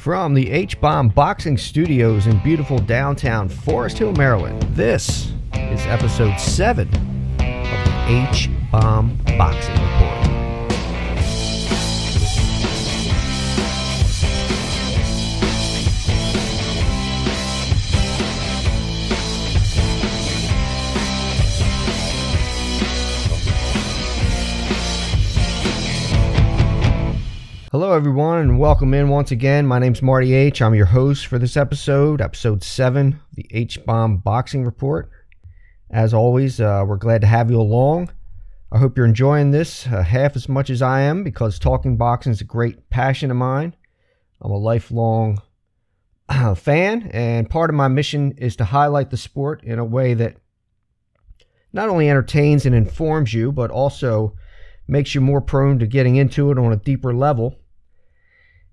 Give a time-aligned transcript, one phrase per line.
[0.00, 6.40] From the H Bomb Boxing Studios in beautiful downtown Forest Hill, Maryland, this is episode
[6.40, 10.29] 7 of the H Bomb Boxing Report.
[28.00, 29.66] Everyone, and welcome in once again.
[29.66, 30.62] My name's Marty H.
[30.62, 35.10] I'm your host for this episode, episode 7, the H Bomb Boxing Report.
[35.90, 38.10] As always, uh, we're glad to have you along.
[38.72, 42.32] I hope you're enjoying this uh, half as much as I am because talking boxing
[42.32, 43.76] is a great passion of mine.
[44.40, 45.42] I'm a lifelong
[46.30, 50.14] uh, fan, and part of my mission is to highlight the sport in a way
[50.14, 50.36] that
[51.74, 54.34] not only entertains and informs you, but also
[54.88, 57.56] makes you more prone to getting into it on a deeper level.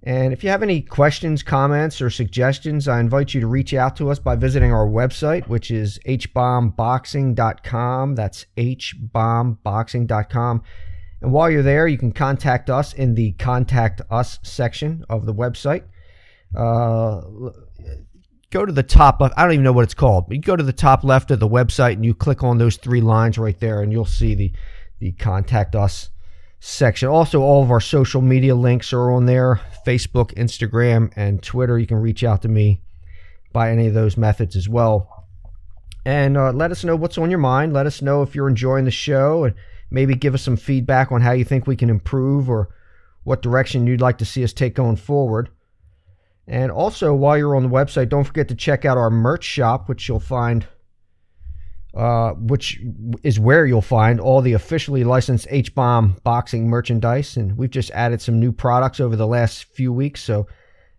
[0.04, 3.98] And if you have any questions, comments, or suggestions, I invite you to reach out
[3.98, 8.16] to us by visiting our website, which is hbombboxing.com.
[8.16, 10.64] That's hbombboxing.com.
[11.22, 15.34] And while you're there, you can contact us in the Contact Us section of the
[15.34, 15.84] website.
[16.56, 17.22] Uh,
[18.52, 19.34] go to the top left.
[19.36, 21.40] I don't even know what it's called, but you go to the top left of
[21.40, 24.54] the website and you click on those three lines right there, and you'll see the
[25.00, 26.12] the Contact Us
[26.60, 27.10] section.
[27.10, 31.78] Also, all of our social media links are on there Facebook, Instagram, and Twitter.
[31.80, 32.82] You can reach out to me
[33.54, 35.26] by any of those methods as well.
[36.06, 37.74] And uh, let us know what's on your mind.
[37.74, 39.56] Let us know if you're enjoying the show and
[39.92, 42.70] maybe give us some feedback on how you think we can improve or
[43.24, 45.50] what direction you'd like to see us take going forward.
[46.48, 49.90] And also, while you're on the website, don't forget to check out our merch shop,
[49.90, 50.66] which you'll find
[51.94, 52.80] uh, which
[53.24, 57.38] is where you'll find all the officially licensed H Bomb boxing merchandise.
[57.38, 60.48] And we've just added some new products over the last few weeks, so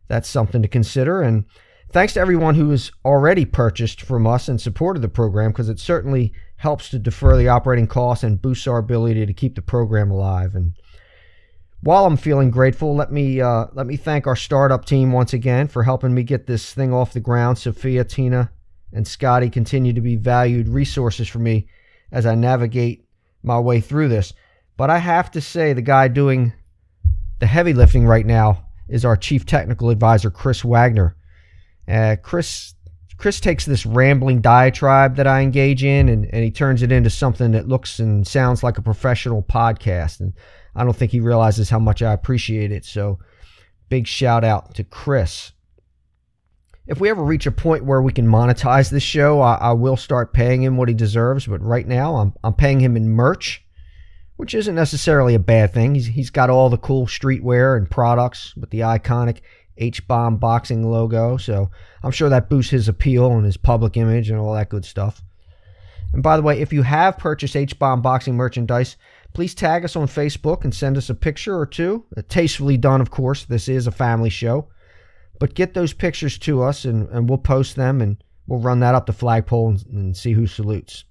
[0.08, 1.22] that's something to consider.
[1.22, 1.44] And
[1.92, 5.78] thanks to everyone who has already purchased from us and supported the program, because it
[5.78, 10.10] certainly helps to defer the operating costs and boosts our ability to keep the program
[10.10, 10.54] alive.
[10.56, 10.72] And
[11.80, 15.68] while I'm feeling grateful, let me uh, let me thank our startup team once again
[15.68, 17.58] for helping me get this thing off the ground.
[17.58, 18.50] Sophia, Tina,
[18.92, 21.68] and Scotty continue to be valued resources for me
[22.10, 23.04] as I navigate
[23.42, 24.32] my way through this.
[24.76, 26.52] But I have to say, the guy doing
[27.40, 31.16] the heavy lifting right now is our chief technical advisor, Chris Wagner.
[31.86, 32.74] Uh, Chris
[33.16, 37.10] Chris takes this rambling diatribe that I engage in and, and he turns it into
[37.10, 40.20] something that looks and sounds like a professional podcast.
[40.20, 40.32] And
[40.76, 42.84] I don't think he realizes how much I appreciate it.
[42.84, 43.18] So,
[43.88, 45.52] big shout out to Chris
[46.88, 49.96] if we ever reach a point where we can monetize this show, I, I, will
[49.96, 51.46] start paying him what he deserves.
[51.46, 53.62] But right now, I'm I'm paying him in merch,
[54.36, 55.94] which isn't necessarily a bad thing.
[55.94, 59.42] He's he's got all the cool streetwear and products with the iconic
[59.76, 61.36] H Bomb boxing logo.
[61.36, 61.70] So
[62.02, 65.22] I'm sure that boosts his appeal and his public image and all that good stuff.
[66.14, 68.96] And by the way, if you have purchased H Bomb boxing merchandise,
[69.34, 72.06] please tag us on Facebook and send us a picture or two.
[72.30, 73.44] Tastefully done, of course.
[73.44, 74.68] This is a family show.
[75.38, 78.94] But get those pictures to us and, and we'll post them and we'll run that
[78.94, 81.04] up the flagpole and, and see who salutes.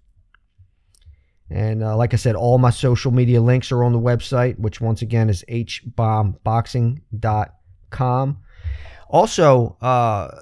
[1.49, 4.81] And uh, like I said, all my social media links are on the website, which
[4.81, 8.37] once again is hbombboxing.com.
[9.09, 10.41] Also, uh,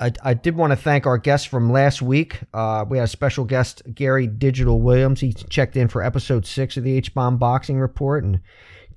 [0.00, 2.38] I, I, did want to thank our guest from last week.
[2.52, 5.20] Uh, we had a special guest, Gary Digital Williams.
[5.20, 8.40] He checked in for episode six of the H Bomb Boxing Report, and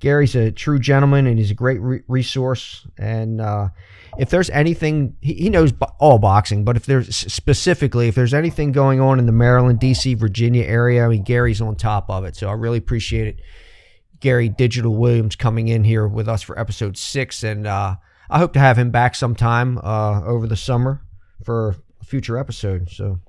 [0.00, 2.86] Gary's a true gentleman and he's a great re- resource.
[2.96, 3.68] And uh,
[4.18, 8.72] if there's anything, he, he knows all boxing, but if there's specifically, if there's anything
[8.72, 12.36] going on in the Maryland, D.C., Virginia area, I mean, Gary's on top of it.
[12.36, 13.40] So I really appreciate it.
[14.20, 17.42] Gary Digital Williams coming in here with us for episode six.
[17.42, 17.96] And uh,
[18.30, 21.02] I hope to have him back sometime uh, over the summer
[21.44, 22.90] for a future episode.
[22.90, 23.20] So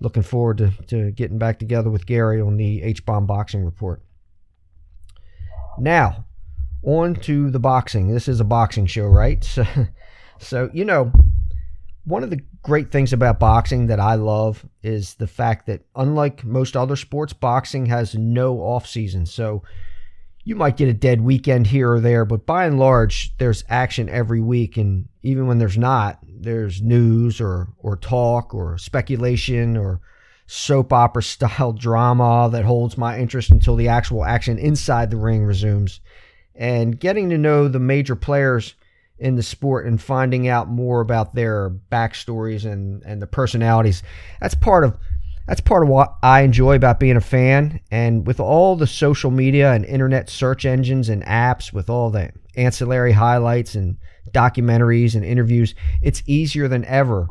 [0.00, 4.02] looking forward to, to getting back together with Gary on the H Bomb Boxing Report.
[5.80, 6.24] Now,
[6.82, 8.12] on to the boxing.
[8.12, 9.44] This is a boxing show, right?
[9.54, 9.64] So,
[10.40, 11.10] so you know,
[12.04, 16.44] one of the great things about boxing that I love is the fact that unlike
[16.44, 19.26] most other sports, boxing has no off season.
[19.26, 19.62] So
[20.44, 24.08] you might get a dead weekend here or there, but by and large, there's action
[24.08, 24.76] every week.
[24.76, 30.00] And even when there's not, there's news or or talk or speculation or
[30.48, 35.44] soap opera style drama that holds my interest until the actual action inside the ring
[35.44, 36.00] resumes.
[36.54, 38.74] And getting to know the major players
[39.18, 44.02] in the sport and finding out more about their backstories and, and the personalities.
[44.40, 44.96] That's part of
[45.46, 47.80] that's part of what I enjoy about being a fan.
[47.90, 52.32] And with all the social media and internet search engines and apps, with all the
[52.54, 53.96] ancillary highlights and
[54.32, 57.28] documentaries and interviews, it's easier than ever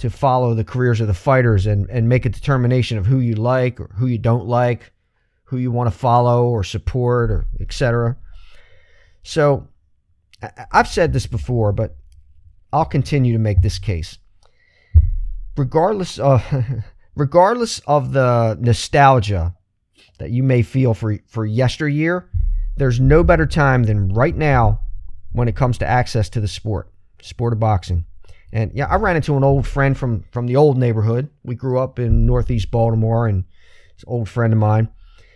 [0.00, 3.34] to follow the careers of the fighters and, and make a determination of who you
[3.34, 4.92] like or who you don't like,
[5.44, 8.16] who you want to follow or support or etc.
[9.22, 9.68] So
[10.70, 11.96] I've said this before, but
[12.72, 14.18] I'll continue to make this case.
[15.56, 16.44] Regardless of
[17.14, 19.54] regardless of the nostalgia
[20.18, 22.30] that you may feel for for yesteryear,
[22.76, 24.80] there's no better time than right now
[25.32, 26.90] when it comes to access to the sport,
[27.20, 28.04] sport of boxing.
[28.52, 31.30] And yeah, I ran into an old friend from from the old neighborhood.
[31.42, 33.44] We grew up in Northeast Baltimore, and
[33.94, 34.88] it's an old friend of mine.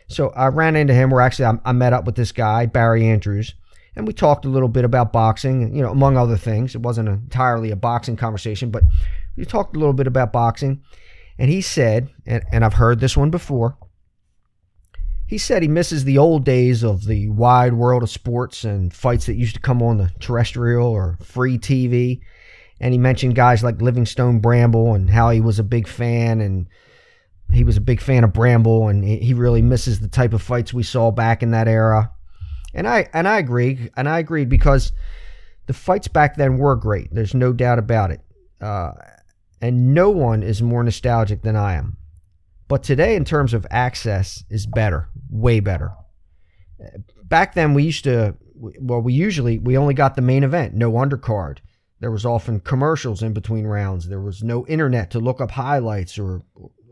[0.08, 1.10] So I ran into him.
[1.10, 3.54] We're actually I, I met up with this guy Barry Andrews,
[3.96, 5.74] and we talked a little bit about boxing.
[5.74, 8.84] You know, among other things, it wasn't entirely a boxing conversation, but
[9.36, 10.82] we talked a little bit about boxing.
[11.38, 13.78] And he said, and, and I've heard this one before.
[15.26, 19.26] He said he misses the old days of the wide world of sports and fights
[19.26, 22.20] that used to come on the terrestrial or free TV
[22.80, 26.66] and he mentioned guys like Livingstone Bramble and how he was a big fan and
[27.52, 30.72] he was a big fan of Bramble and he really misses the type of fights
[30.72, 32.12] we saw back in that era.
[32.72, 34.92] And I and I agree and I agreed because
[35.66, 37.12] the fights back then were great.
[37.12, 38.20] There's no doubt about it.
[38.60, 38.92] Uh,
[39.60, 41.96] and no one is more nostalgic than I am.
[42.66, 45.92] But today, in terms of access, is better, way better.
[47.24, 50.92] Back then, we used to, well, we usually we only got the main event, no
[50.92, 51.58] undercard.
[52.00, 54.08] There was often commercials in between rounds.
[54.08, 56.42] There was no internet to look up highlights or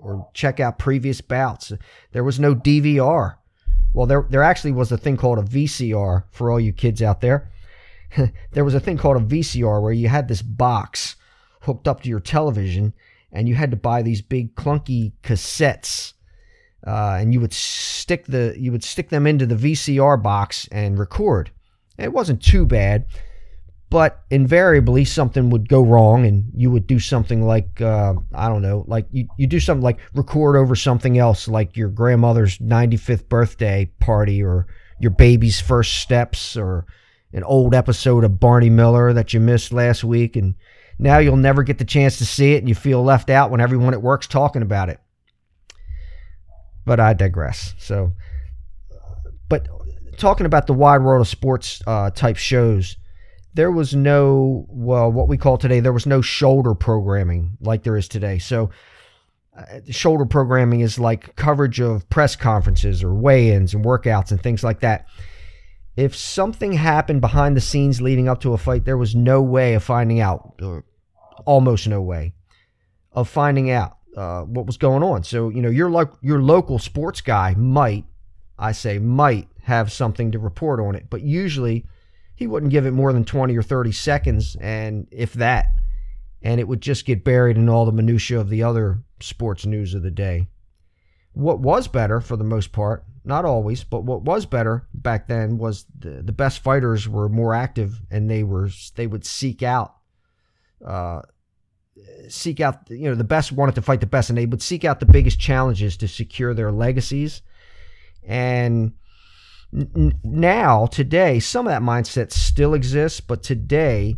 [0.00, 1.72] or check out previous bouts.
[2.12, 3.36] There was no DVR.
[3.94, 7.20] Well, there there actually was a thing called a VCR for all you kids out
[7.22, 7.50] there.
[8.52, 11.16] there was a thing called a VCR where you had this box
[11.62, 12.92] hooked up to your television
[13.32, 16.14] and you had to buy these big clunky cassettes
[16.86, 20.98] uh, and you would stick the you would stick them into the VCR box and
[20.98, 21.50] record.
[21.98, 23.06] it wasn't too bad
[23.90, 28.62] but invariably something would go wrong and you would do something like uh, i don't
[28.62, 33.28] know like you, you do something like record over something else like your grandmother's 95th
[33.28, 34.66] birthday party or
[34.98, 36.86] your baby's first steps or
[37.32, 40.36] an old episode of barney miller that you missed last week.
[40.36, 40.54] And
[40.98, 43.60] now you'll never get the chance to see it and you feel left out when
[43.60, 44.98] everyone at work's talking about it.
[46.84, 47.74] But i digress.
[47.78, 48.12] So
[49.48, 49.68] but
[50.16, 52.96] talking about the wide world of sports uh, type shows
[53.54, 57.96] there was no well what we call today there was no shoulder programming like there
[57.96, 58.38] is today.
[58.38, 58.70] So
[59.56, 64.62] uh, shoulder programming is like coverage of press conferences or weigh-ins and workouts and things
[64.62, 65.06] like that.
[65.96, 69.74] If something happened behind the scenes leading up to a fight there was no way
[69.74, 70.84] of finding out or
[71.44, 72.34] almost no way
[73.12, 75.24] of finding out uh, what was going on.
[75.24, 78.04] So you know your lo- your local sports guy might
[78.58, 81.06] i say might have something to report on it.
[81.10, 81.86] But usually
[82.38, 85.66] he wouldn't give it more than 20 or 30 seconds, and if that,
[86.40, 89.92] and it would just get buried in all the minutiae of the other sports news
[89.92, 90.46] of the day.
[91.32, 95.58] What was better for the most part, not always, but what was better back then
[95.58, 99.96] was the, the best fighters were more active and they were they would seek out
[100.86, 101.22] uh,
[102.28, 104.84] seek out you know the best wanted to fight the best and they would seek
[104.84, 107.42] out the biggest challenges to secure their legacies
[108.22, 108.92] and
[109.74, 114.16] N- now, today, some of that mindset still exists, but today,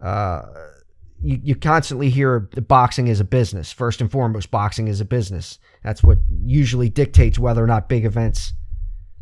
[0.00, 0.42] uh,
[1.20, 3.72] you, you constantly hear boxing is a business.
[3.72, 5.58] First and foremost, boxing is a business.
[5.82, 8.52] That's what usually dictates whether or not big events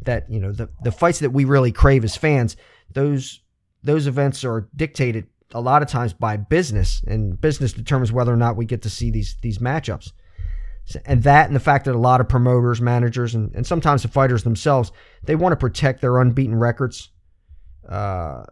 [0.03, 2.57] that, you know, the, the fights that we really crave as fans,
[2.93, 3.41] those
[3.83, 8.37] those events are dictated a lot of times by business, and business determines whether or
[8.37, 10.13] not we get to see these these matchups
[11.05, 14.09] and that and the fact that a lot of promoters, managers, and, and sometimes the
[14.09, 14.93] fighters themselves,
[15.25, 17.11] they want to protect their unbeaten records,
[17.89, 18.45] uh,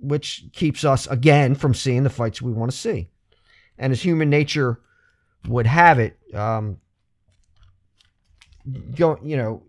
[0.00, 3.08] which keeps us again from seeing the fights we want to see.
[3.78, 4.80] And as human nature
[5.48, 6.78] would have it, um,
[8.94, 9.62] go you know,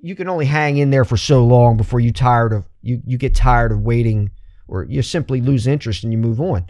[0.00, 3.18] you can only hang in there for so long before you tired of you you
[3.18, 4.30] get tired of waiting,
[4.66, 6.66] or you simply lose interest and you move on.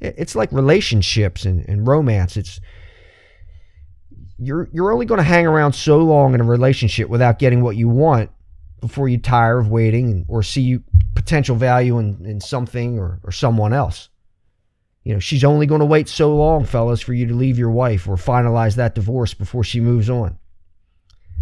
[0.00, 2.36] It's like relationships and, and romance.
[2.36, 2.60] It's
[4.42, 7.76] you're you're only going to hang around so long in a relationship without getting what
[7.76, 8.30] you want
[8.80, 10.80] before you tire of waiting or see
[11.14, 14.08] potential value in, in something or, or someone else.
[15.04, 17.70] You know, she's only going to wait so long, fellas, for you to leave your
[17.70, 20.38] wife or finalize that divorce before she moves on.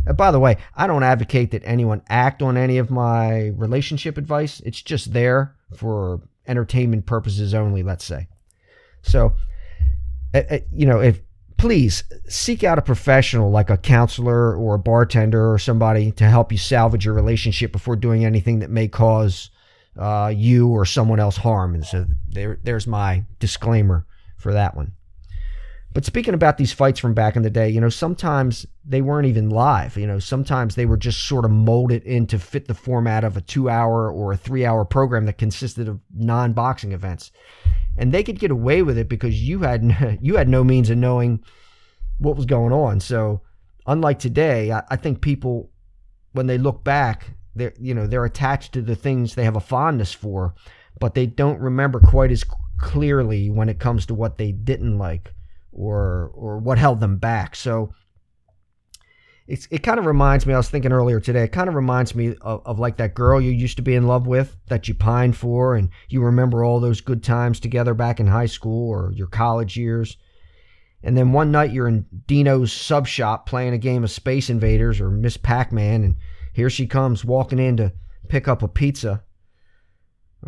[0.07, 4.17] And by the way, I don't advocate that anyone act on any of my relationship
[4.17, 4.61] advice.
[4.61, 8.29] It's just there for entertainment purposes only, let's say.
[9.03, 9.35] So,
[10.73, 11.21] you know, if
[11.61, 16.51] please seek out a professional like a counselor or a bartender or somebody to help
[16.51, 19.51] you salvage your relationship before doing anything that may cause
[19.99, 21.75] uh, you or someone else harm.
[21.75, 24.07] And so there, there's my disclaimer
[24.39, 24.93] for that one.
[25.93, 29.27] But speaking about these fights from back in the day, you know, sometimes they weren't
[29.27, 29.99] even live.
[29.99, 33.37] You know, sometimes they were just sort of molded in to fit the format of
[33.37, 37.33] a two hour or a three hour program that consisted of non boxing events.
[37.97, 40.99] And they could get away with it because you had you had no means of
[40.99, 41.43] knowing
[42.19, 43.01] what was going on.
[43.01, 43.43] So
[43.87, 45.71] unlike today, I, I think people
[46.33, 49.61] when they look back, they're you know, they're attached to the things they have a
[49.61, 50.55] fondness for,
[50.99, 52.45] but they don't remember quite as
[52.79, 55.35] clearly when it comes to what they didn't like
[55.73, 57.57] or or what held them back.
[57.57, 57.93] So
[59.51, 60.55] it's, it kind of reminds me.
[60.55, 61.43] I was thinking earlier today.
[61.43, 64.07] It kind of reminds me of, of like that girl you used to be in
[64.07, 68.21] love with that you pined for, and you remember all those good times together back
[68.21, 70.17] in high school or your college years.
[71.03, 75.01] And then one night you're in Dino's sub shop playing a game of Space Invaders
[75.01, 76.15] or Miss Pac Man, and
[76.53, 77.93] here she comes walking in to
[78.29, 79.25] pick up a pizza.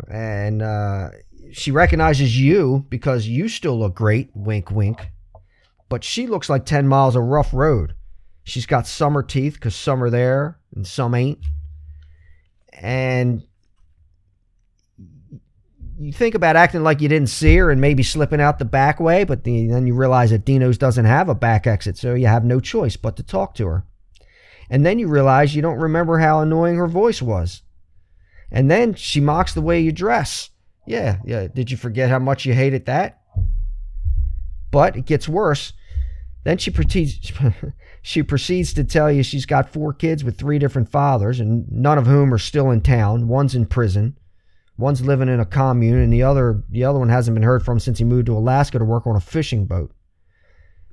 [0.09, 1.09] And uh,
[1.51, 5.09] she recognizes you because you still look great, wink, wink.
[5.89, 7.95] But she looks like 10 miles of rough road.
[8.43, 11.39] She's got summer teeth because some are there and some ain't.
[12.73, 13.43] And
[15.97, 18.99] you think about acting like you didn't see her and maybe slipping out the back
[18.99, 22.43] way, but then you realize that Dino's doesn't have a back exit, so you have
[22.43, 23.85] no choice but to talk to her.
[24.69, 27.61] And then you realize you don't remember how annoying her voice was.
[28.51, 30.49] And then she mocks the way you dress.
[30.85, 31.47] Yeah, yeah.
[31.47, 33.21] Did you forget how much you hated that?
[34.71, 35.73] But it gets worse.
[36.43, 37.31] Then she proceeds,
[38.05, 41.97] she proceeds to tell you she's got four kids with three different fathers, and none
[41.97, 43.29] of whom are still in town.
[43.29, 44.17] One's in prison,
[44.77, 47.79] one's living in a commune, and the other the other one hasn't been heard from
[47.79, 49.93] since he moved to Alaska to work on a fishing boat.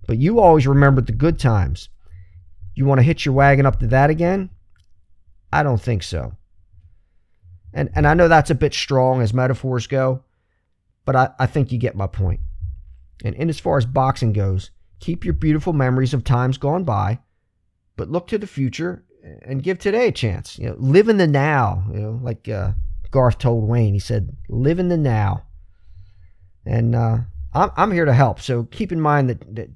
[0.06, 1.88] But you always remembered the good times.
[2.76, 4.48] You want to hitch your wagon up to that again?
[5.52, 6.36] I don't think so.
[7.74, 10.22] And and I know that's a bit strong as metaphors go,
[11.04, 12.38] but I, I think you get my point.
[13.24, 17.18] And, and as far as boxing goes, keep your beautiful memories of times gone by,
[17.96, 19.04] but look to the future
[19.42, 20.58] and give today a chance.
[20.58, 21.84] You know, live in the now.
[21.92, 22.72] You know, like uh,
[23.10, 25.44] Garth told Wayne, he said, "Live in the now."
[26.64, 27.18] And uh,
[27.52, 28.40] I'm I'm here to help.
[28.40, 29.70] So keep in mind that, that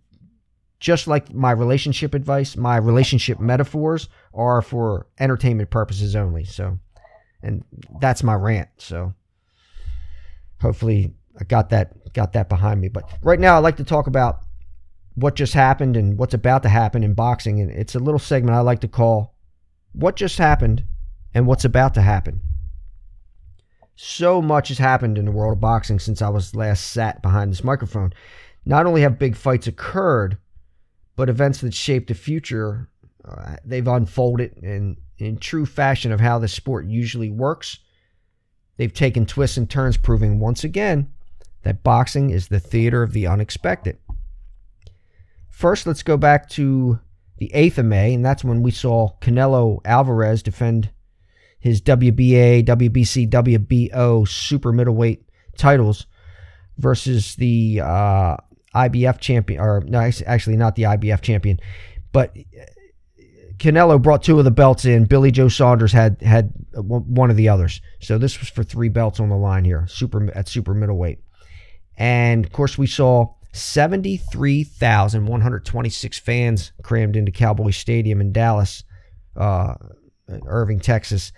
[0.79, 6.45] just like my relationship advice, my relationship metaphors are for entertainment purposes only.
[6.45, 6.79] So
[7.43, 7.65] and
[8.01, 8.69] that's my rant.
[8.79, 9.15] So
[10.61, 12.89] hopefully I got that got that behind me.
[12.89, 14.44] But right now I'd like to talk about
[15.15, 17.61] what just happened and what's about to happen in boxing.
[17.61, 19.35] And it's a little segment I like to call
[19.93, 20.85] What Just Happened
[21.33, 22.41] and What's About to Happen.
[23.97, 27.53] So much has happened in the world of boxing since I was last sat behind
[27.53, 28.13] this microphone.
[28.65, 30.39] Not only have big fights occurred,
[31.17, 32.89] but events that shape the future,
[33.25, 37.79] uh, they've unfolded and in true fashion of how the sport usually works.
[38.77, 41.13] They've taken twists and turns, proving once again
[41.63, 43.99] that boxing is the theater of the unexpected.
[45.55, 46.99] First, let's go back to
[47.39, 50.91] the 8th of May, and that's when we saw Canelo Alvarez defend
[51.61, 55.23] his WBA, WBC, WBO super middleweight
[55.57, 56.07] titles
[56.77, 58.37] versus the uh,
[58.75, 61.61] IBF champion, or no, actually not the IBF champion,
[62.11, 62.37] but
[63.59, 65.05] Canelo brought two of the belts in.
[65.05, 67.81] Billy Joe Saunders had had one of the others.
[68.01, 71.21] So this was for three belts on the line here, super at super middleweight.
[71.97, 78.83] And of course, we saw 73,126 fans crammed into Cowboy Stadium in Dallas,
[79.37, 79.75] uh,
[80.47, 81.31] Irving, Texas,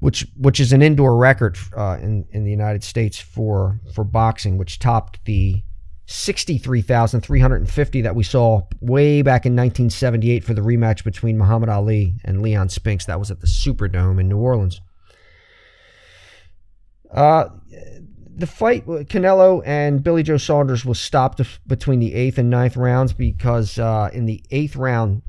[0.00, 4.58] which which is an indoor record uh, in in the United States for for boxing,
[4.58, 5.62] which topped the
[6.06, 12.42] 63,350 that we saw way back in 1978 for the rematch between Muhammad Ali and
[12.42, 13.04] Leon Spinks.
[13.04, 14.80] That was at the Superdome in New Orleans.
[17.12, 17.50] Uh,
[18.38, 22.76] the fight, with Canelo and Billy Joe Saunders was stopped between the eighth and ninth
[22.76, 25.22] rounds because uh, in the eighth round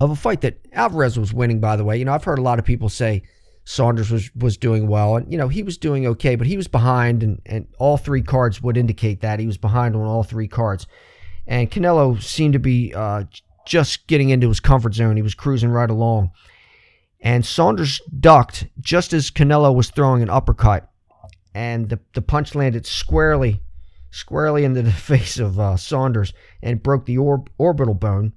[0.00, 2.42] of a fight that Alvarez was winning, by the way, you know, I've heard a
[2.42, 3.22] lot of people say
[3.64, 6.68] Saunders was was doing well, and you know he was doing okay, but he was
[6.68, 9.38] behind, and and all three cards would indicate that.
[9.38, 10.86] He was behind on all three cards,
[11.46, 13.24] and Canelo seemed to be uh,
[13.66, 15.16] just getting into his comfort zone.
[15.16, 16.30] He was cruising right along,
[17.20, 20.88] and Saunders ducked just as Canelo was throwing an uppercut,
[21.56, 23.62] and the the punch landed squarely,
[24.10, 28.34] squarely into the face of uh, Saunders and broke the orb, orbital bone,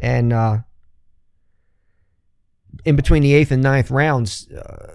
[0.00, 0.58] and uh,
[2.86, 4.94] in between the eighth and ninth rounds, uh,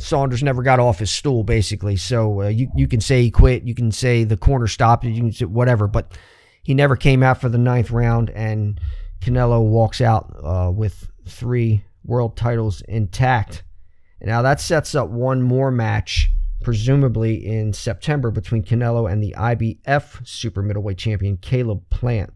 [0.00, 1.96] Saunders never got off his stool, basically.
[1.96, 5.14] So uh, you you can say he quit, you can say the corner stopped, you
[5.14, 6.18] can say whatever, but
[6.64, 8.80] he never came out for the ninth round, and
[9.20, 13.62] Canelo walks out uh, with three world titles intact.
[14.20, 16.30] Now that sets up one more match,
[16.62, 22.32] presumably in September, between Canelo and the IBF super middleweight champion Caleb Plant.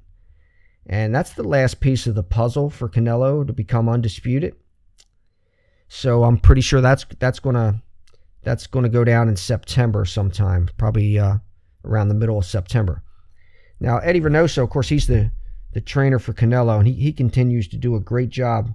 [0.86, 4.56] And that's the last piece of the puzzle for Canelo to become undisputed.
[5.88, 7.82] So I'm pretty sure that's that's gonna
[8.42, 11.38] that's gonna go down in September sometime, probably uh,
[11.84, 13.02] around the middle of September.
[13.80, 15.30] Now Eddie Reynoso, of course, he's the
[15.72, 18.74] the trainer for Canelo, and he, he continues to do a great job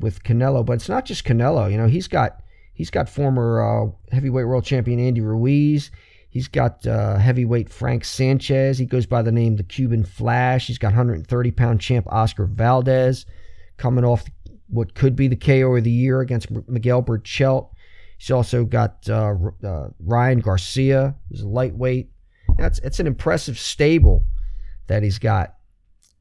[0.00, 0.64] with Canelo.
[0.64, 1.70] But it's not just Canelo.
[1.70, 2.42] You know, he's got
[2.74, 5.90] he's got former uh, heavyweight world champion Andy Ruiz.
[6.30, 8.78] He's got uh, heavyweight Frank Sanchez.
[8.78, 10.68] He goes by the name the Cuban Flash.
[10.68, 13.26] He's got 130 pound champ Oscar Valdez
[13.76, 14.24] coming off
[14.68, 17.70] what could be the KO of the year against Miguel Berchelt.
[18.18, 22.10] He's also got uh, uh, Ryan Garcia, who's a lightweight.
[22.58, 24.24] That's it's an impressive stable
[24.86, 25.54] that he's got.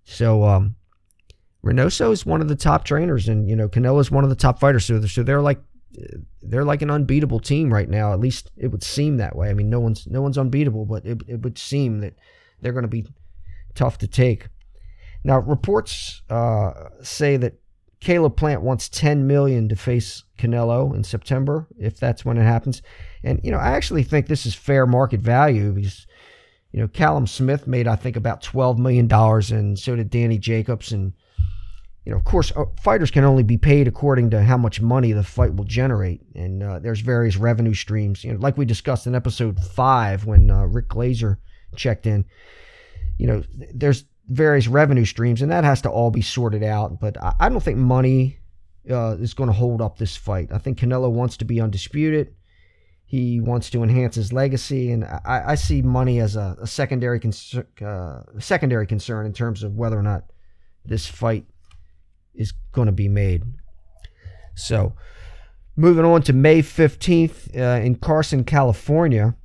[0.05, 0.75] So um,
[1.63, 4.35] Reynoso is one of the top trainers, and you know Canelo is one of the
[4.35, 4.85] top fighters.
[4.85, 5.59] So, so they're like
[6.41, 8.13] they're like an unbeatable team right now.
[8.13, 9.49] At least it would seem that way.
[9.49, 12.13] I mean, no one's no one's unbeatable, but it, it would seem that
[12.61, 13.07] they're going to be
[13.75, 14.47] tough to take.
[15.23, 17.59] Now, reports uh, say that
[17.99, 22.81] Caleb Plant wants 10 million to face Canelo in September, if that's when it happens.
[23.23, 26.07] And you know, I actually think this is fair market value because
[26.71, 30.37] you know Callum Smith made I think about 12 million dollars, and so did Danny
[30.37, 31.13] Jacobs, and
[32.09, 35.11] you know, of course, uh, fighters can only be paid according to how much money
[35.11, 38.23] the fight will generate, and uh, there's various revenue streams.
[38.23, 41.37] You know, like we discussed in episode five when uh, Rick Glazer
[41.75, 42.25] checked in.
[43.19, 43.43] You know,
[43.75, 46.99] there's various revenue streams, and that has to all be sorted out.
[46.99, 48.39] But I, I don't think money
[48.89, 50.51] uh, is going to hold up this fight.
[50.51, 52.33] I think Canelo wants to be undisputed.
[53.05, 57.19] He wants to enhance his legacy, and I, I see money as a, a secondary
[57.19, 60.23] concern, uh, secondary concern in terms of whether or not
[60.83, 61.45] this fight
[62.33, 63.43] is going to be made.
[64.55, 64.93] So,
[65.75, 69.35] moving on to May 15th uh, in Carson, California.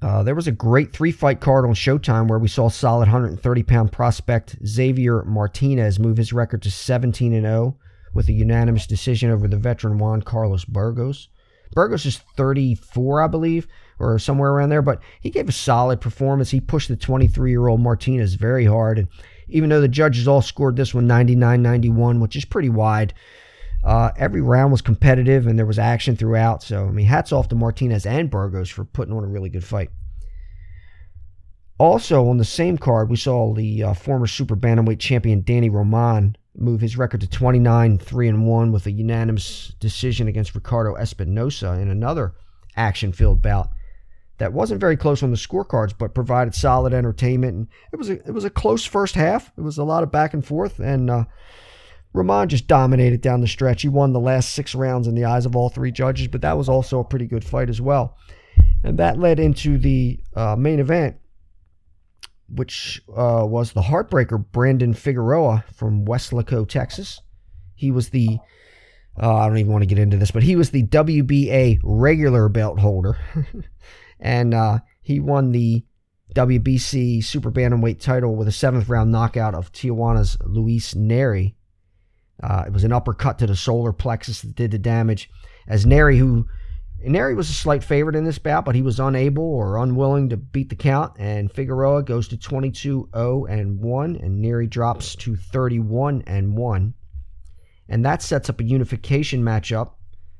[0.00, 3.62] Uh, there was a great three fight card on Showtime where we saw solid 130
[3.64, 7.76] pound prospect Xavier Martinez move his record to 17 and 0
[8.14, 11.28] with a unanimous decision over the veteran Juan Carlos Burgos.
[11.72, 13.66] Burgos is 34, I believe,
[13.98, 16.50] or somewhere around there, but he gave a solid performance.
[16.50, 18.98] He pushed the 23 year old Martinez very hard.
[18.98, 19.08] And
[19.48, 23.14] even though the judges all scored this one 99 91, which is pretty wide.
[23.84, 26.62] Uh, every round was competitive and there was action throughout.
[26.62, 29.64] So, I mean, hats off to Martinez and Burgos for putting on a really good
[29.64, 29.90] fight.
[31.78, 36.36] Also, on the same card, we saw the uh, former super bantamweight champion Danny Roman
[36.56, 41.80] move his record to 29 3 and 1 with a unanimous decision against Ricardo Espinoza
[41.80, 42.34] in another
[42.76, 43.70] action filled bout
[44.38, 47.54] that wasn't very close on the scorecards, but provided solid entertainment.
[47.54, 49.52] And it was a it was a close first half.
[49.56, 51.24] It was a lot of back and forth, and uh,
[52.12, 53.82] Roman just dominated down the stretch.
[53.82, 56.56] He won the last six rounds in the eyes of all three judges, but that
[56.56, 58.16] was also a pretty good fight as well.
[58.82, 61.16] And that led into the uh, main event,
[62.48, 67.20] which uh, was the heartbreaker Brandon Figueroa from Weslaco, Texas.
[67.74, 68.38] He was the
[69.20, 72.48] uh, I don't even want to get into this, but he was the WBA regular
[72.48, 73.18] belt holder.
[74.20, 75.84] and uh, he won the
[76.34, 81.54] WBC Super Bantamweight title with a seventh round knockout of Tijuana's Luis Nery.
[82.42, 85.30] Uh, it was an uppercut to the solar plexus that did the damage.
[85.66, 86.46] As Nery, who
[87.06, 90.36] Nery was a slight favorite in this bout, but he was unable or unwilling to
[90.36, 95.36] beat the count, and Figueroa goes to 22 0 and 1, and Nery drops to
[95.36, 96.94] 31 and 1.
[97.88, 99.92] And that sets up a unification matchup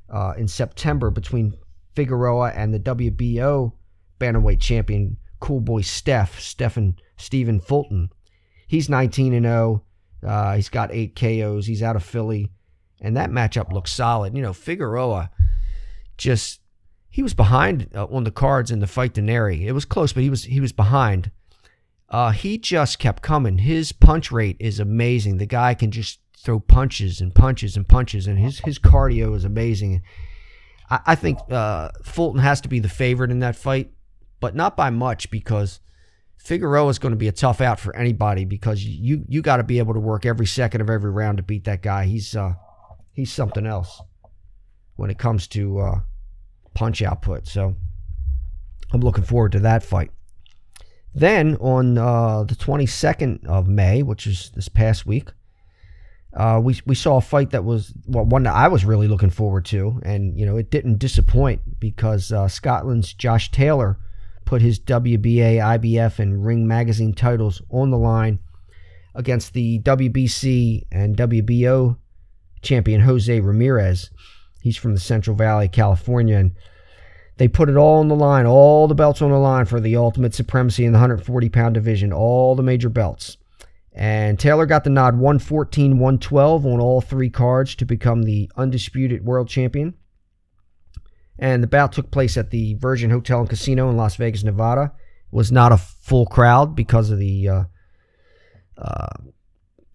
[0.09, 1.57] uh, in September between
[1.99, 3.73] Figueroa and the WBO
[4.21, 8.09] bantamweight champion, Cool Boy Steph, Stephen Stephen Fulton.
[8.65, 9.83] He's 19 and 0.
[10.25, 11.65] Uh, he's got eight KOs.
[11.65, 12.53] He's out of Philly,
[13.01, 14.33] and that matchup looks solid.
[14.33, 15.29] You know, Figueroa
[16.17, 16.61] just
[17.09, 19.65] he was behind uh, on the cards in the fight to Nery.
[19.65, 21.31] It was close, but he was he was behind.
[22.07, 23.57] Uh, he just kept coming.
[23.57, 25.37] His punch rate is amazing.
[25.37, 29.43] The guy can just throw punches and punches and punches, and his his cardio is
[29.43, 30.01] amazing.
[30.89, 33.91] I, I think uh, Fulton has to be the favorite in that fight,
[34.39, 35.79] but not by much because
[36.37, 39.63] Figueroa is going to be a tough out for anybody because you you got to
[39.63, 42.05] be able to work every second of every round to beat that guy.
[42.05, 42.53] He's uh,
[43.11, 44.01] he's something else
[44.95, 45.99] when it comes to uh,
[46.73, 47.47] punch output.
[47.47, 47.75] So
[48.91, 50.11] I'm looking forward to that fight.
[51.13, 55.29] Then on uh, the 22nd of May, which is this past week,
[56.33, 59.31] uh, we we saw a fight that was well, one that I was really looking
[59.31, 63.97] forward to, and you know it didn't disappoint because uh, Scotland's Josh Taylor
[64.45, 68.39] put his WBA, IBF, and Ring Magazine titles on the line
[69.15, 71.97] against the WBC and WBO
[72.61, 74.11] champion Jose Ramirez.
[74.61, 76.51] He's from the Central Valley, California, and
[77.37, 79.95] they put it all on the line, all the belts on the line for the
[79.95, 83.37] ultimate supremacy in the 140 pound division, all the major belts.
[83.93, 89.25] And Taylor got the nod 114 112 on all three cards to become the undisputed
[89.25, 89.95] world champion.
[91.37, 94.91] And the bout took place at the Virgin Hotel and Casino in Las Vegas, Nevada.
[95.31, 97.63] It was not a full crowd because of the uh,
[98.77, 99.07] uh,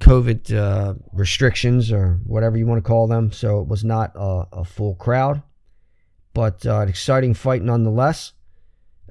[0.00, 3.30] COVID uh, restrictions or whatever you want to call them.
[3.30, 5.42] So it was not a, a full crowd
[6.34, 8.32] but uh, an exciting fight nonetheless.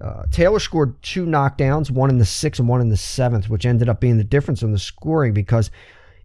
[0.02, 3.66] Uh, Taylor scored two knockdowns, one in the sixth and one in the seventh, which
[3.66, 5.70] ended up being the difference in the scoring because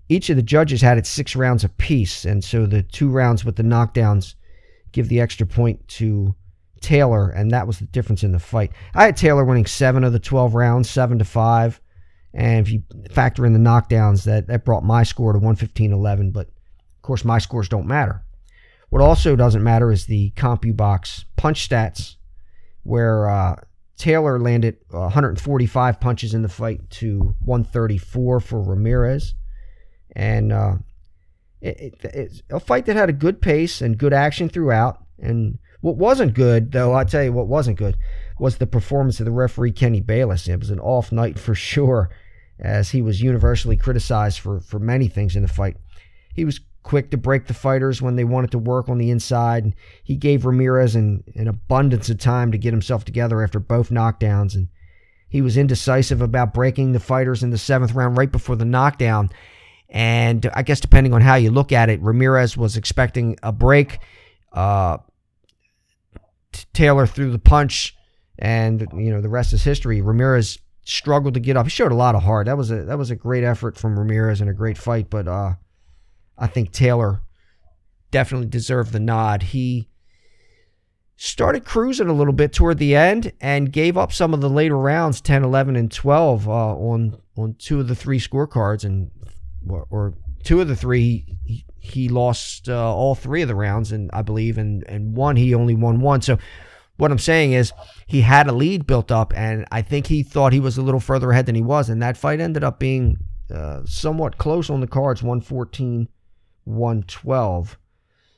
[0.08, 2.24] each of the judges had it six rounds apiece.
[2.24, 4.34] And so the two rounds with the knockdowns
[4.92, 6.34] give the extra point to
[6.80, 8.72] Taylor, and that was the difference in the fight.
[8.94, 11.80] I had Taylor winning seven of the 12 rounds, seven to five.
[12.32, 16.30] And if you factor in the knockdowns, that, that brought my score to 115 11.
[16.30, 18.22] But of course, my scores don't matter.
[18.90, 22.16] What also doesn't matter is the CompuBox punch stats,
[22.88, 23.54] where uh,
[23.98, 29.34] Taylor landed 145 punches in the fight to 134 for Ramirez,
[30.16, 30.76] and uh,
[31.60, 35.04] it, it, it's a fight that had a good pace and good action throughout.
[35.18, 37.98] And what wasn't good, though, I'll tell you what wasn't good,
[38.38, 40.48] was the performance of the referee Kenny Bayless.
[40.48, 42.08] It was an off night for sure,
[42.58, 45.76] as he was universally criticized for for many things in the fight.
[46.32, 49.74] He was quick to break the fighters when they wanted to work on the inside.
[50.02, 54.54] He gave Ramirez an, an abundance of time to get himself together after both knockdowns,
[54.54, 54.68] and
[55.28, 59.28] he was indecisive about breaking the fighters in the seventh round right before the knockdown.
[59.90, 63.98] And I guess depending on how you look at it, Ramirez was expecting a break.
[64.50, 64.98] Uh,
[66.72, 67.94] Taylor threw the punch,
[68.38, 70.00] and you know the rest is history.
[70.00, 71.66] Ramirez struggled to get up.
[71.66, 72.46] He showed a lot of heart.
[72.46, 75.28] That was a that was a great effort from Ramirez and a great fight, but
[75.28, 75.54] uh,
[76.38, 77.22] I think Taylor
[78.10, 79.42] definitely deserved the nod.
[79.42, 79.88] He
[81.16, 84.78] started cruising a little bit toward the end and gave up some of the later
[84.78, 89.10] rounds 10 11 and 12 uh, on on two of the three scorecards and
[89.68, 93.90] or, or two of the three he, he lost uh, all three of the rounds
[93.90, 96.38] and i believe and and one he only won one so
[96.98, 97.72] what i'm saying is
[98.06, 101.00] he had a lead built up and i think he thought he was a little
[101.00, 103.18] further ahead than he was and that fight ended up being
[103.52, 106.08] uh, somewhat close on the cards 114
[106.68, 107.78] 112.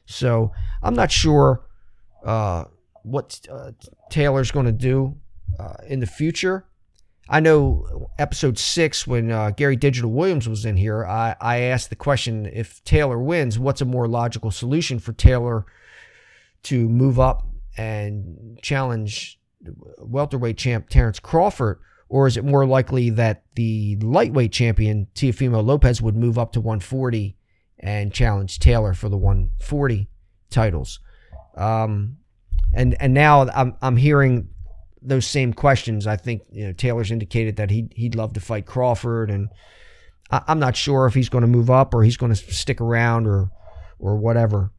[0.06, 1.62] So I'm not sure
[2.24, 2.64] uh,
[3.02, 3.72] what uh,
[4.10, 5.16] Taylor's going to do
[5.58, 6.66] uh, in the future.
[7.28, 11.90] I know episode six, when uh, Gary Digital Williams was in here, I, I asked
[11.90, 15.64] the question if Taylor wins, what's a more logical solution for Taylor
[16.64, 19.38] to move up and challenge
[19.98, 21.78] welterweight champ Terrence Crawford?
[22.08, 26.60] Or is it more likely that the lightweight champion Teofimo Lopez would move up to
[26.60, 27.36] 140
[27.80, 30.08] and challenge Taylor for the 140
[30.50, 31.00] titles.
[31.56, 32.18] Um,
[32.72, 34.48] and and now I'm I'm hearing
[35.02, 36.06] those same questions.
[36.06, 39.48] I think you know Taylor's indicated that he he'd love to fight Crawford, and
[40.30, 42.80] I, am not sure if he's going to move up or he's going to stick
[42.80, 43.50] around or
[43.98, 44.70] or whatever.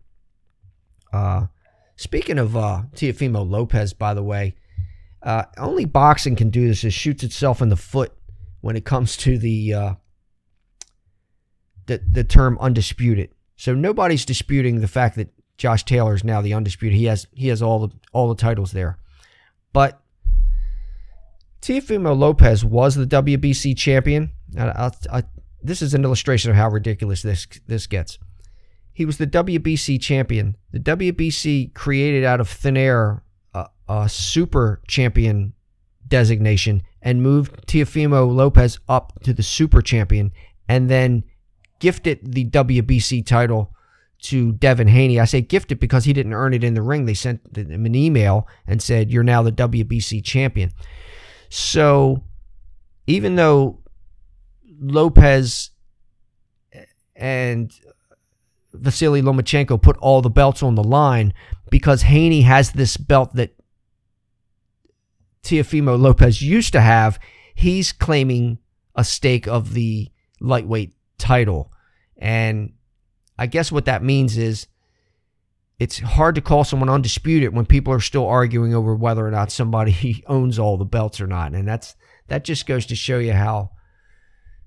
[1.11, 1.47] Uh,
[1.95, 4.55] speaking of uh, Lopez, by the way,
[5.23, 6.83] uh, only boxing can do this.
[6.83, 8.13] It shoots itself in the foot
[8.61, 9.93] when it comes to the uh,
[11.91, 13.31] the, the term undisputed.
[13.57, 16.97] So nobody's disputing the fact that Josh Taylor is now the undisputed.
[16.97, 18.97] He has he has all the all the titles there.
[19.73, 20.01] But
[21.61, 24.31] Teofimo Lopez was the WBC champion.
[24.57, 25.23] I, I,
[25.61, 28.17] this is an illustration of how ridiculous this this gets.
[28.93, 30.55] He was the WBC champion.
[30.71, 33.23] The WBC created out of thin air
[33.53, 35.53] a, a super champion
[36.07, 40.31] designation and moved Teofimo Lopez up to the super champion
[40.67, 41.23] and then
[41.81, 43.75] gifted the WBC title
[44.21, 45.19] to Devin Haney.
[45.19, 47.05] I say gifted because he didn't earn it in the ring.
[47.05, 50.71] They sent him an email and said, You're now the WBC champion.
[51.49, 52.23] So
[53.07, 53.79] even though
[54.79, 55.71] Lopez
[57.15, 57.73] and
[58.73, 61.33] Vasily Lomachenko put all the belts on the line
[61.69, 63.55] because Haney has this belt that
[65.43, 67.19] Teofimo Lopez used to have,
[67.55, 68.59] he's claiming
[68.95, 71.71] a stake of the lightweight title.
[72.17, 72.73] And
[73.37, 74.67] I guess what that means is
[75.79, 79.51] it's hard to call someone undisputed when people are still arguing over whether or not
[79.51, 81.53] somebody owns all the belts or not.
[81.53, 81.95] And that's
[82.27, 83.71] that just goes to show you how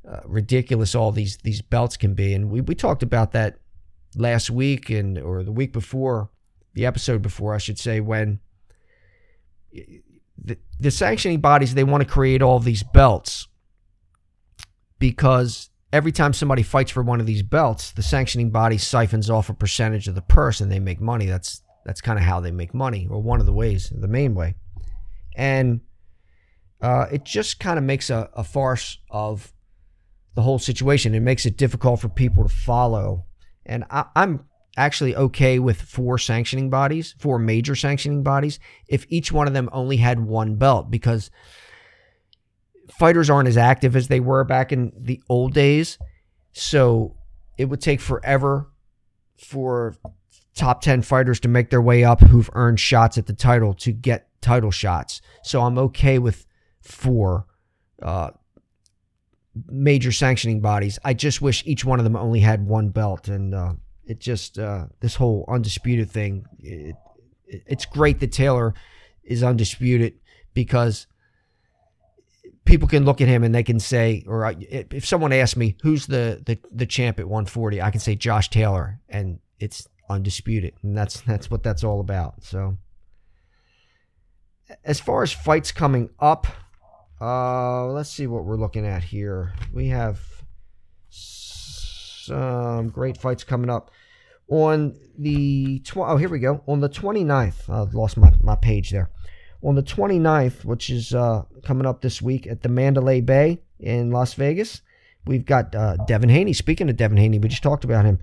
[0.08, 2.34] uh, ridiculous all these these belts can be.
[2.34, 3.58] And we, we talked about that
[4.16, 6.30] last week and or the week before,
[6.74, 8.40] the episode before, I should say, when
[9.72, 13.48] the, the sanctioning bodies they want to create all these belts
[14.98, 19.48] because every time somebody fights for one of these belts, the sanctioning body siphons off
[19.48, 21.26] a percentage of the purse and they make money.
[21.26, 24.35] That's that's kind of how they make money, or one of the ways, the main
[24.35, 24.57] way.
[25.37, 25.83] And
[26.80, 29.52] uh, it just kind of makes a, a farce of
[30.35, 31.14] the whole situation.
[31.14, 33.26] It makes it difficult for people to follow.
[33.64, 39.30] And I, I'm actually okay with four sanctioning bodies, four major sanctioning bodies, if each
[39.30, 41.30] one of them only had one belt, because
[42.98, 45.98] fighters aren't as active as they were back in the old days.
[46.52, 47.16] So
[47.59, 48.70] it would take forever
[49.37, 49.96] for
[50.54, 53.92] top 10 fighters to make their way up who've earned shots at the title to
[53.92, 55.20] get title shots.
[55.42, 56.46] So I'm okay with
[56.80, 57.46] four
[58.00, 58.30] uh,
[59.66, 60.98] major sanctioning bodies.
[61.04, 63.26] I just wish each one of them only had one belt.
[63.26, 63.74] And uh,
[64.07, 66.94] it just, uh, this whole undisputed thing, it,
[67.46, 68.74] it, it's great that Taylor
[69.24, 70.14] is undisputed
[70.52, 71.09] because
[72.64, 76.07] people can look at him and they can say, or if someone asks me who's
[76.07, 80.96] the, the the champ at 140, I can say Josh Taylor, and it's undisputed, and
[80.96, 82.42] that's that's what that's all about.
[82.42, 82.79] So,
[84.85, 86.46] as far as fights coming up,
[87.20, 89.53] uh, let's see what we're looking at here.
[89.72, 90.20] We have
[91.11, 93.90] some great fights coming up
[94.48, 97.68] on the tw- oh here we go on the 29th.
[97.68, 99.11] I lost my my page there
[99.64, 104.11] on the 29th, which is uh, coming up this week at the Mandalay Bay in
[104.11, 104.83] Las Vegas.
[105.27, 106.53] We've got uh, Devin Haney.
[106.53, 108.18] Speaking of Devin Haney, we just talked about him.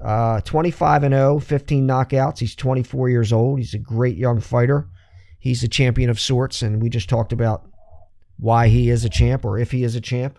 [0.00, 2.38] Uh, 25 and 0, 15 knockouts.
[2.38, 3.58] He's 24 years old.
[3.58, 4.86] He's a great young fighter.
[5.38, 7.66] He's a champion of sorts, and we just talked about
[8.38, 10.38] why he is a champ or if he is a champ.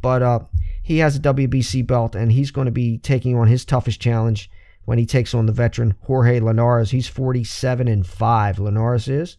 [0.00, 0.40] But uh,
[0.82, 4.50] he has a WBC belt, and he's going to be taking on his toughest challenge
[4.84, 6.92] when he takes on the veteran Jorge Linares.
[6.92, 8.58] He's 47 and 5.
[8.60, 9.36] Linares is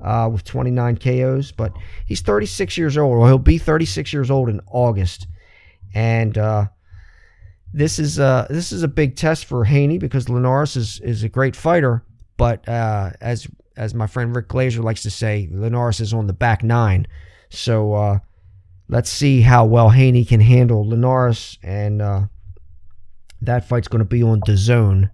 [0.00, 1.72] uh, with 29 KOs, but
[2.06, 5.26] he's 36 years old, or he'll be 36 years old in August,
[5.94, 6.66] and uh,
[7.72, 11.28] this is uh, this is a big test for Haney because Linares is is a
[11.28, 12.04] great fighter,
[12.36, 16.32] but uh, as as my friend Rick Glazer likes to say, Linares is on the
[16.32, 17.06] back nine,
[17.50, 18.18] so uh,
[18.88, 22.22] let's see how well Haney can handle Linares, and uh,
[23.42, 25.10] that fight's going to be on DAZN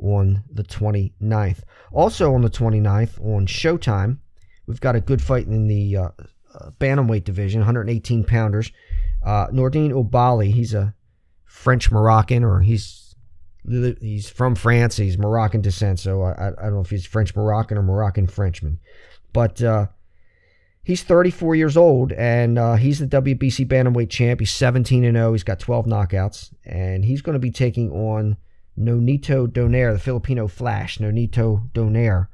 [0.00, 1.60] on the 29th.
[1.92, 4.18] Also on the 29th on Showtime,
[4.66, 6.08] we've got a good fight in the uh,
[6.54, 8.72] uh, bantamweight division, 118 pounders.
[9.22, 10.94] Uh, Nordine Oubaali, he's a
[11.44, 13.14] French Moroccan, or he's
[13.68, 14.96] he's from France.
[14.96, 18.80] He's Moroccan descent, so I, I don't know if he's French Moroccan or Moroccan Frenchman,
[19.32, 19.86] but uh,
[20.82, 24.40] he's 34 years old and uh, he's the WBC bantamweight champ.
[24.40, 25.32] He's 17 and 0.
[25.32, 28.36] He's got 12 knockouts, and he's going to be taking on
[28.78, 32.28] Nonito Donaire, the Filipino Flash, Nonito Donaire,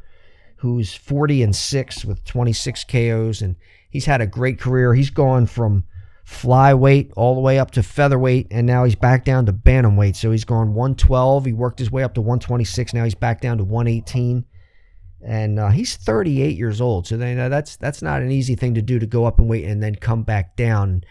[0.57, 3.57] who's 40 and 6 with 26 KOs, and
[3.89, 4.95] he's had a great career.
[4.95, 5.85] He's gone from
[6.27, 10.17] flyweight all the way up to featherweight, and now he's back down to bantamweight.
[10.17, 11.47] So he's gone 112.
[11.47, 12.95] He worked his way up to 126.
[12.95, 14.45] Now he's back down to 118,
[15.25, 17.07] and uh, he's 38 years old.
[17.07, 19.49] So then, uh, that's that's not an easy thing to do to go up and
[19.49, 21.05] weight and then come back down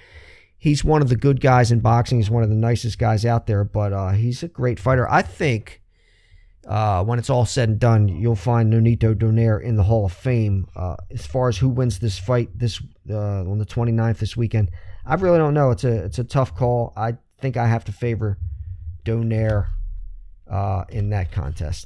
[0.65, 2.17] he's one of the good guys in boxing.
[2.17, 5.07] He's one of the nicest guys out there, but uh, he's a great fighter.
[5.07, 5.83] I think
[6.67, 10.11] uh, when it's all said and done, you'll find Nonito Donaire in the Hall of
[10.11, 10.67] Fame.
[10.75, 14.71] Uh, as far as who wins this fight this uh, on the 29th this weekend,
[15.05, 15.69] I really don't know.
[15.69, 16.93] It's a it's a tough call.
[16.97, 18.39] I think I have to favor
[19.05, 19.67] Donaire
[20.49, 21.85] uh, in that contest.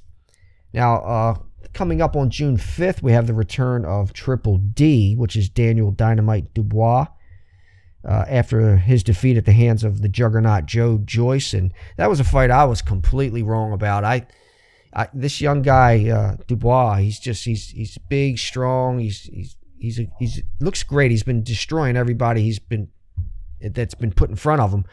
[0.72, 1.36] Now, uh,
[1.74, 5.92] coming up on June 5th, we have the return of Triple D, which is Daniel
[5.92, 7.08] Dynamite Dubois
[8.08, 12.20] uh, after his defeat at the hands of the juggernaut Joe Joyce, and that was
[12.20, 14.04] a fight I was completely wrong about.
[14.04, 14.28] I,
[14.94, 19.00] I this young guy uh, Dubois, he's just he's he's big, strong.
[19.00, 21.12] He's he's he's a, he's looks great.
[21.12, 22.42] He's been destroying everybody.
[22.42, 22.90] He's been
[23.62, 24.86] that's been put in front of him,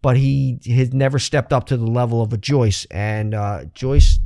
[0.00, 2.86] but he has never stepped up to the level of a Joyce.
[2.90, 4.20] And uh, Joyce,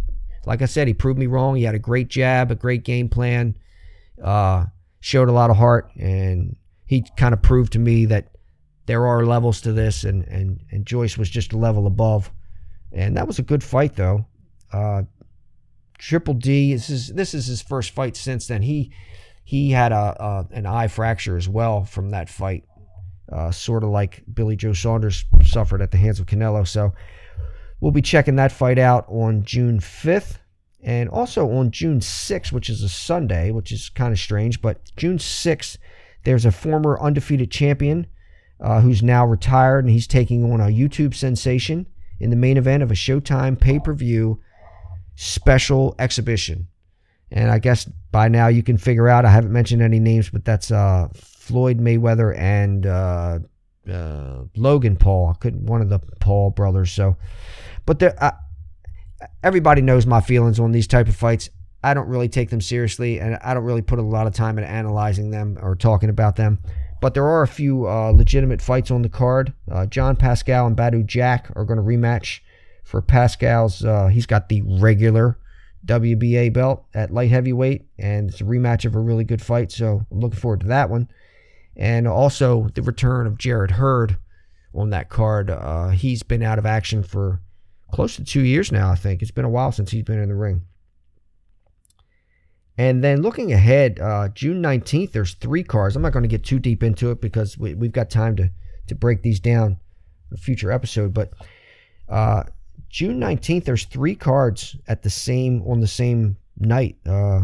[0.45, 1.57] like I said, he proved me wrong.
[1.57, 3.57] He had a great jab, a great game plan,
[4.23, 4.67] uh,
[5.01, 6.57] showed a lot of heart, and
[6.89, 8.33] he kind of proved to me that
[8.87, 12.33] there are levels to this, and and and Joyce was just a level above,
[12.91, 14.27] and that was a good fight though.
[14.73, 15.03] Uh,
[15.99, 18.63] Triple D, this is this is his first fight since then.
[18.63, 18.91] He
[19.45, 22.65] he had a, a an eye fracture as well from that fight,
[23.31, 26.67] uh, sort of like Billy Joe Saunders suffered at the hands of Canelo.
[26.67, 26.95] So
[27.81, 30.39] we'll be checking that fight out on June 5th.
[30.81, 34.81] And also on June 6th, which is a Sunday, which is kind of strange, but
[34.97, 35.77] June 6th,
[36.29, 38.07] there's a former undefeated champion
[38.61, 41.87] uh, who's now retired, and he's taking on a YouTube sensation
[42.21, 44.39] in the main event of a Showtime pay per view
[45.15, 46.69] special exhibition.
[47.31, 50.45] And I guess by now you can figure out, I haven't mentioned any names, but
[50.45, 53.39] that's uh, Floyd Mayweather and uh,
[53.91, 56.93] uh, Logan Paul, couldn't one of the Paul brothers.
[56.93, 57.17] So,
[57.87, 58.33] but there, uh,
[59.43, 61.49] everybody knows my feelings on these type of fights.
[61.83, 64.59] I don't really take them seriously, and I don't really put a lot of time
[64.59, 66.59] in analyzing them or talking about them.
[67.01, 69.53] But there are a few uh, legitimate fights on the card.
[69.71, 72.41] Uh, Jean Pascal and Badou Jack are going to rematch
[72.83, 73.85] for Pascal's.
[73.85, 75.39] Uh, he's got the regular
[75.87, 79.71] WBA belt at light heavyweight, and it's a rematch of a really good fight.
[79.71, 81.09] So I'm looking forward to that one.
[81.77, 84.19] And also the return of Jarrett Hurd
[84.75, 85.51] on that card.
[85.51, 87.41] Uh, he's been out of action for
[87.93, 89.23] close to two years now, I think.
[89.23, 90.63] It's been a while since he's been in the ring.
[92.79, 95.97] And then looking ahead, uh, June 19th, there's three cars.
[95.97, 98.51] I'm not going to get too deep into it because we, have got time to,
[98.87, 99.79] to break these down
[100.31, 101.13] in a future episode.
[101.13, 101.33] But
[102.09, 102.45] uh,
[102.89, 106.97] June 19th, there's three cards at the same on the same night.
[107.05, 107.43] Uh,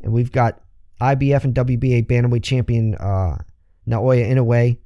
[0.00, 0.60] and we've got
[1.00, 3.38] IBF and WBA Bantamweight champion uh,
[3.86, 4.76] Naoya Inoue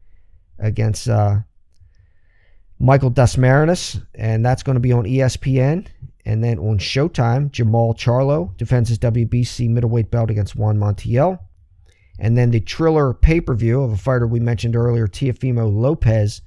[0.59, 1.39] against uh,
[2.79, 5.87] Michael Dasmariñas, and that's going to be on ESPN.
[6.25, 11.41] And then on Showtime, Jermall Charlo defends his WBC middleweight belt against Juan Montiel.
[12.19, 16.43] And then the Triller pay per view of a fighter we mentioned earlier, Teofimo Lopez,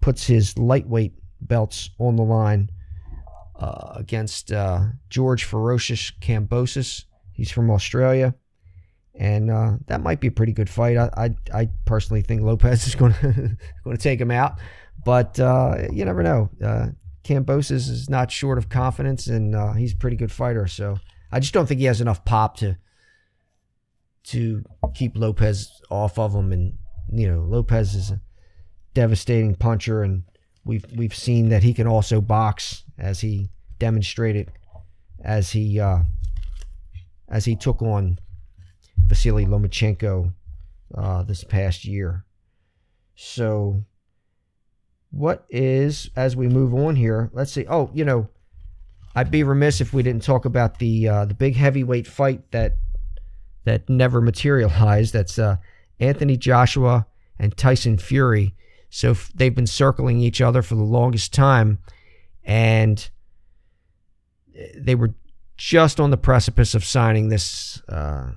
[0.00, 2.70] puts his lightweight belts on the line
[3.56, 7.04] uh, against uh, George Ferocious Kambosos.
[7.32, 8.34] He's from Australia.
[9.16, 10.96] And uh, that might be a pretty good fight.
[10.96, 14.60] I, I, I personally think Lopez is going to take him out,
[15.04, 16.50] but uh, you never know.
[17.28, 20.66] Kambosos is not short of confidence, and uh, he's a pretty good fighter.
[20.66, 20.96] So
[21.30, 22.76] I just don't think he has enough pop to
[24.24, 24.64] to
[24.94, 26.52] keep Lopez off of him.
[26.52, 26.78] And
[27.12, 28.20] you know, Lopez is a
[28.94, 30.22] devastating puncher, and
[30.64, 34.50] we've we've seen that he can also box, as he demonstrated
[35.22, 36.00] as he uh,
[37.28, 38.18] as he took on
[39.06, 40.32] Vasily Lomachenko
[40.94, 42.24] uh, this past year.
[43.16, 43.84] So
[45.10, 47.30] what is as we move on here?
[47.32, 47.66] Let's see.
[47.68, 48.28] Oh, you know,
[49.14, 52.76] I'd be remiss if we didn't talk about the uh, the big heavyweight fight that
[53.64, 55.12] that never materialized.
[55.12, 55.56] That's uh,
[56.00, 57.06] Anthony Joshua
[57.38, 58.54] and Tyson Fury.
[58.90, 61.78] So f- they've been circling each other for the longest time,
[62.44, 63.08] and
[64.76, 65.14] they were
[65.56, 68.30] just on the precipice of signing this uh,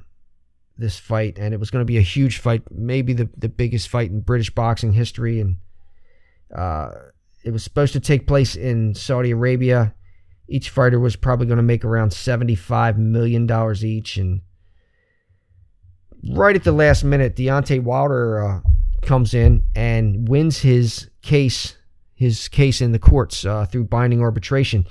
[0.77, 3.87] this fight, and it was going to be a huge fight, maybe the the biggest
[3.89, 5.57] fight in British boxing history, and
[6.55, 6.91] uh,
[7.43, 9.93] it was supposed to take place in Saudi Arabia.
[10.47, 13.49] Each fighter was probably going to make around $75 million
[13.83, 14.17] each.
[14.17, 14.41] And
[16.31, 18.59] right at the last minute, Deontay Wilder uh,
[19.01, 21.77] comes in and wins his case,
[22.13, 24.85] his case in the courts uh, through binding arbitration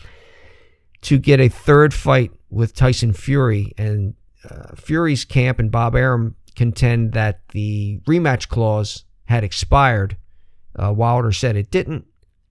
[1.02, 3.72] to get a third fight with Tyson Fury.
[3.78, 4.14] And
[4.48, 10.16] uh, Fury's camp and Bob Arum contend that the rematch clause had expired
[10.76, 12.06] uh, Wilder said it didn't,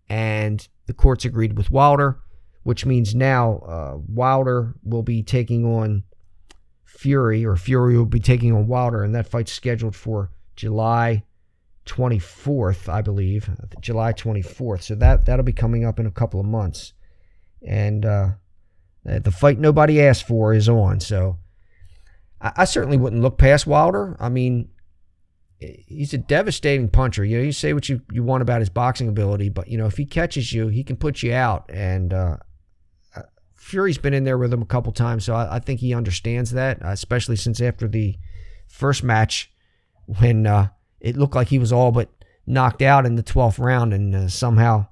[0.08, 2.20] and the courts agreed with Wilder,
[2.64, 6.04] which means now uh, Wilder will be taking on
[6.86, 11.24] Fury, or Fury will be taking on Wilder, and that fight's scheduled for July
[11.86, 14.84] 24th, I believe, July 24th.
[14.84, 16.94] So that that'll be coming up in a couple of months,
[17.66, 18.30] and uh,
[19.04, 21.00] the fight nobody asked for is on.
[21.00, 21.38] So
[22.42, 24.16] I, I certainly wouldn't look past Wilder.
[24.20, 24.70] I mean,
[25.60, 27.26] he's a devastating puncher.
[27.26, 29.86] You know, you say what you, you want about his boxing ability, but you know,
[29.86, 31.70] if he catches you, he can put you out.
[31.70, 32.38] And uh,
[33.16, 33.24] uh,
[33.56, 36.52] Fury's been in there with him a couple times, so I, I think he understands
[36.52, 38.18] that, especially since after the
[38.68, 39.52] first match
[40.06, 40.70] when uh,
[41.00, 42.10] it looked like he was all but
[42.48, 44.88] knocked out in the 12th round and uh, somehow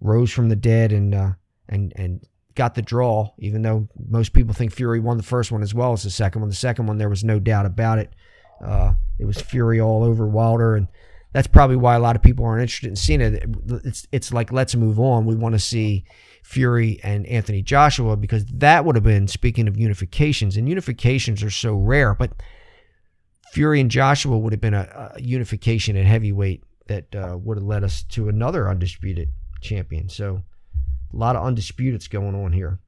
[0.00, 1.32] rose from the dead and uh,
[1.68, 5.62] and and got the draw, even though most people think Fury won the first one
[5.62, 6.48] as well as the second one.
[6.48, 8.14] The second one, there was no doubt about it.
[8.64, 10.88] Uh, it was fury all over Wilder, and
[11.32, 13.44] that's probably why a lot of people aren't interested in seeing it.
[13.84, 15.26] It's it's like let's move on.
[15.26, 16.04] We want to see
[16.42, 21.50] Fury and Anthony Joshua because that would have been speaking of unifications, and unifications are
[21.50, 22.14] so rare.
[22.14, 22.32] But
[23.52, 27.66] Fury and Joshua would have been a, a unification at heavyweight that uh, would have
[27.66, 30.08] led us to another undisputed champion.
[30.08, 30.42] So
[31.12, 32.78] a lot of undisputeds going on here.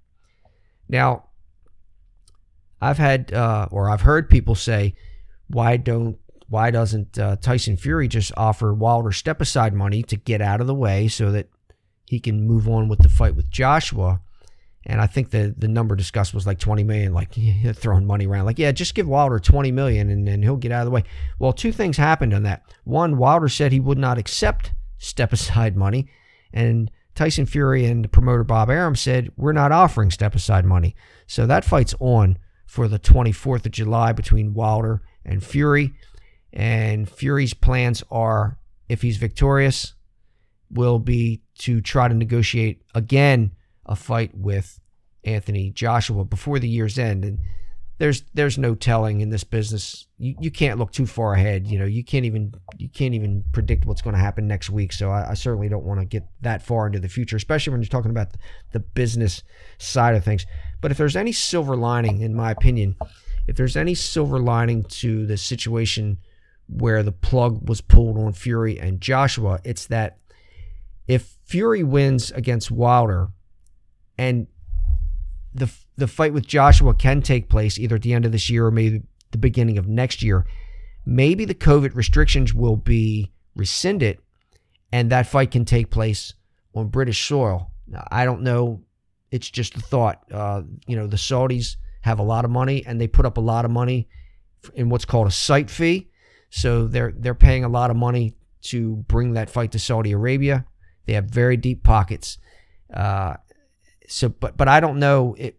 [0.89, 1.25] Now,
[2.81, 4.95] I've had uh, or I've heard people say
[5.49, 6.19] why don't
[6.49, 10.67] why doesn't uh, Tyson Fury just offer Wilder step aside money to get out of
[10.67, 11.49] the way so that
[12.07, 14.21] he can move on with the fight with Joshua?
[14.87, 17.35] And I think the the number discussed was like 20 million, like
[17.75, 18.47] throwing money around.
[18.47, 21.05] Like, yeah, just give Wilder 20 million and then he'll get out of the way.
[21.39, 22.63] Well, two things happened on that.
[22.85, 26.09] One, Wilder said he would not accept step aside money.
[26.53, 30.95] And Tyson Fury and the promoter Bob Arum said, We're not offering step aside money.
[31.27, 35.95] So that fight's on for the 24th of July between Wilder and Fury.
[36.53, 38.59] And Fury's plans are
[38.89, 39.95] if he's victorious,
[40.71, 43.53] will be to try to negotiate again
[43.87, 44.81] a fight with
[45.25, 47.25] Anthony Joshua before the year's end.
[47.25, 47.41] And
[47.99, 50.07] there's there's no telling in this business.
[50.19, 51.67] You, you can't look too far ahead.
[51.67, 54.93] You know, you can't even you can't even predict what's going to happen next week.
[54.93, 57.83] So I, I certainly don't want to get that far into the future, especially when
[57.83, 58.29] you're talking about
[58.73, 59.43] the business
[59.79, 60.47] side of things.
[60.81, 62.97] But if there's any silver lining, in my opinion,
[63.49, 66.19] if there's any silver lining to the situation
[66.69, 70.19] where the plug was pulled on Fury and Joshua, it's that
[71.09, 73.29] if Fury wins against Wilder
[74.19, 74.47] and
[75.55, 78.67] the the fight with Joshua can take place either at the end of this year
[78.67, 80.47] or maybe the beginning of next year.
[81.07, 84.19] Maybe the COVID restrictions will be rescinded
[84.93, 86.35] and that fight can take place
[86.75, 87.71] on British soil.
[87.87, 88.83] Now, I don't know.
[89.31, 90.23] It's just a thought.
[90.31, 93.41] Uh, you know, the Saudis have a lot of money and they put up a
[93.41, 94.09] lot of money
[94.75, 96.09] in what's called a site fee.
[96.51, 100.65] So they're they're paying a lot of money to bring that fight to Saudi Arabia.
[101.07, 102.39] They have very deep pockets.
[102.93, 103.35] Uh,
[104.07, 105.35] so, but but I don't know.
[105.39, 105.57] It,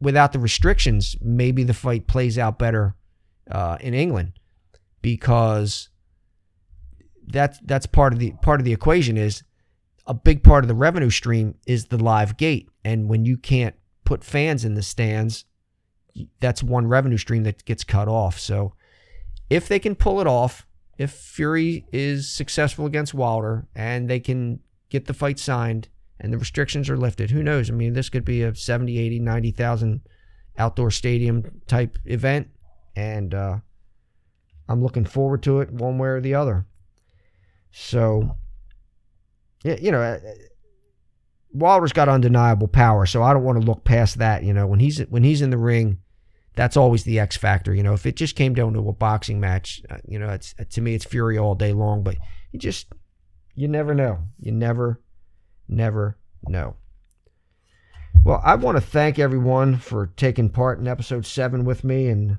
[0.00, 2.94] without the restrictions, maybe the fight plays out better
[3.50, 4.32] uh, in England
[5.02, 5.90] because
[7.26, 9.42] that's that's part of the part of the equation is
[10.06, 13.74] a big part of the revenue stream is the live gate, and when you can't
[14.08, 15.44] put fans in the stands,
[16.40, 18.38] that's one revenue stream that gets cut off.
[18.38, 18.72] So,
[19.50, 24.60] if they can pull it off, if Fury is successful against Wilder and they can
[24.88, 25.88] get the fight signed
[26.18, 27.30] and the restrictions are lifted.
[27.30, 27.68] Who knows?
[27.70, 30.00] I mean, this could be a 70, 80, 90,000
[30.56, 32.48] outdoor stadium type event.
[32.96, 33.58] And uh,
[34.70, 36.64] I'm looking forward to it one way or the other.
[37.70, 38.36] So,
[39.62, 40.18] you know, uh,
[41.52, 44.44] Wilder's got undeniable power, so I don't want to look past that.
[44.44, 45.98] You know, when he's when he's in the ring,
[46.54, 47.74] that's always the X factor.
[47.74, 50.54] You know, if it just came down to a boxing match, uh, you know, it's
[50.70, 52.02] to me it's Fury all day long.
[52.02, 52.16] But
[52.52, 52.88] you just
[53.54, 54.18] you never know.
[54.38, 55.00] You never
[55.68, 56.76] never know.
[58.24, 62.08] Well, I want to thank everyone for taking part in episode seven with me.
[62.08, 62.38] And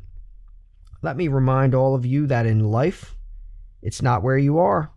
[1.02, 3.16] let me remind all of you that in life,
[3.82, 4.92] it's not where you are,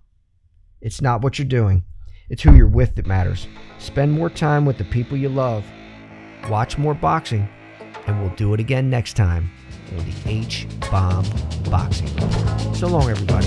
[0.81, 1.85] it's not what you're doing,
[2.33, 3.47] it's who you're with that matters.
[3.79, 5.67] Spend more time with the people you love,
[6.49, 7.47] watch more boxing,
[8.07, 9.51] and we'll do it again next time
[9.91, 11.27] on the H Bomb
[11.71, 12.09] Boxing.
[12.75, 13.47] So long, everybody.